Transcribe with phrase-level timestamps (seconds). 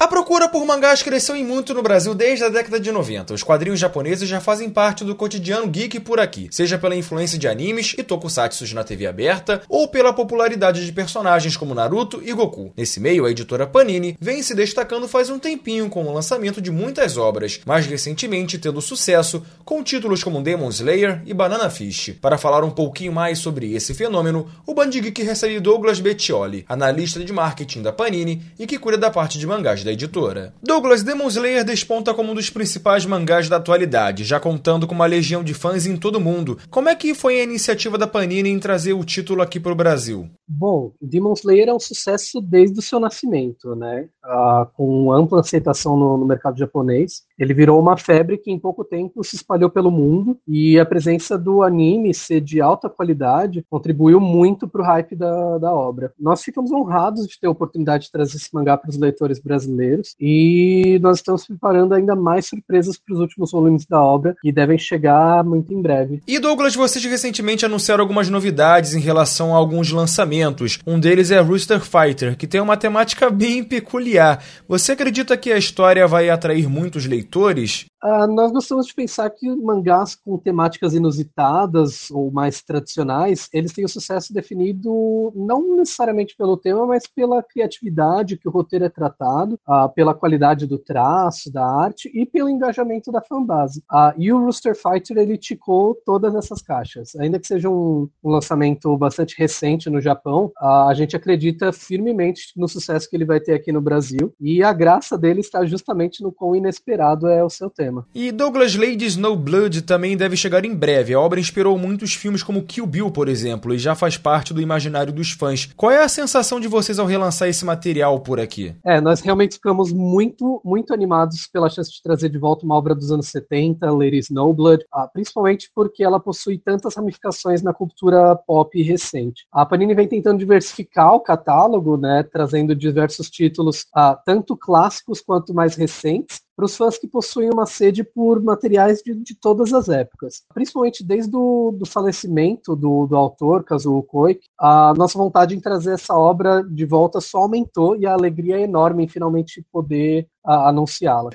[0.00, 3.34] A procura por mangás cresceu em muito no Brasil desde a década de 90.
[3.34, 7.48] Os quadrinhos japoneses já fazem parte do cotidiano geek por aqui, seja pela influência de
[7.48, 12.72] animes e tokusatsu na TV aberta, ou pela popularidade de personagens como Naruto e Goku.
[12.76, 16.70] Nesse meio, a editora Panini vem se destacando faz um tempinho com o lançamento de
[16.70, 22.14] muitas obras, mais recentemente tendo sucesso com títulos como Demon Slayer e Banana Fish.
[22.20, 27.18] Para falar um pouquinho mais sobre esse fenômeno, o Band Geek recebe Douglas Bettioli, analista
[27.18, 30.52] de marketing da Panini e que cuida da parte de mangás da editora.
[30.62, 35.06] Douglas Demon Slayer desponta como um dos principais mangás da atualidade, já contando com uma
[35.06, 36.58] legião de fãs em todo o mundo.
[36.68, 39.76] Como é que foi a iniciativa da Panini em trazer o título aqui para o
[39.76, 40.28] Brasil?
[40.46, 44.08] Bom, Demon Slayer é um sucesso desde o seu nascimento, né?
[44.22, 47.22] Ah, com ampla aceitação no, no, mercado japonês.
[47.38, 51.38] Ele virou uma febre que em pouco tempo se espalhou pelo mundo e a presença
[51.38, 56.12] do anime ser de alta qualidade contribuiu muito para o hype da, da obra.
[56.18, 59.77] Nós ficamos honrados de ter a oportunidade de trazer esse mangá para os leitores brasileiros
[60.20, 64.78] e nós estamos preparando ainda mais surpresas para os últimos volumes da obra que devem
[64.78, 66.20] chegar muito em breve.
[66.26, 70.78] E Douglas, vocês recentemente anunciaram algumas novidades em relação a alguns lançamentos.
[70.86, 74.42] Um deles é Rooster Fighter, que tem uma temática bem peculiar.
[74.68, 77.86] Você acredita que a história vai atrair muitos leitores?
[78.02, 83.84] Uh, nós gostamos de pensar que mangás com temáticas inusitadas ou mais tradicionais, eles têm
[83.84, 89.58] o sucesso definido não necessariamente pelo tema, mas pela criatividade que o roteiro é tratado,
[89.68, 93.80] uh, pela qualidade do traço, da arte e pelo engajamento da fanbase.
[93.90, 97.16] Uh, e o Rooster Fighter, ele ticou todas essas caixas.
[97.16, 102.68] Ainda que seja um, um lançamento bastante recente no Japão, a gente acredita firmemente no
[102.68, 106.30] sucesso que ele vai ter aqui no Brasil e a graça dele está justamente no
[106.30, 108.06] quão inesperado é o seu tema cinema.
[108.14, 111.14] E Douglas Lady Snowblood também deve chegar em breve.
[111.14, 114.60] A obra inspirou muitos filmes como Kill Bill, por exemplo, e já faz parte do
[114.60, 115.68] imaginário dos fãs.
[115.76, 118.74] Qual é a sensação de vocês ao relançar esse material por aqui?
[118.84, 122.94] É, nós realmente ficamos muito, muito animados pela chance de trazer de volta uma obra
[122.94, 128.80] dos anos 70, Lady Snowblood, ah, principalmente porque ela possui tantas ramificações na cultura pop
[128.82, 129.46] recente.
[129.52, 135.54] A Panini vem tentando diversificar o catálogo, né, trazendo diversos títulos, ah, tanto clássicos quanto
[135.54, 139.88] mais recentes, para os fãs que possuem uma sede por materiais de, de todas as
[139.88, 140.42] épocas.
[140.52, 145.92] Principalmente desde o do falecimento do, do autor, Kazuo Koike, a nossa vontade em trazer
[145.92, 151.30] essa obra de volta só aumentou e a alegria é enorme em finalmente poder anunciá-la.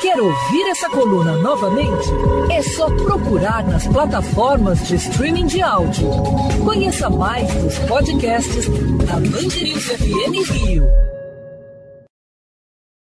[0.00, 2.08] Quer ouvir essa coluna novamente?
[2.52, 6.08] É só procurar nas plataformas de streaming de áudio.
[6.64, 11.15] Conheça mais dos podcasts da Band FM Rio.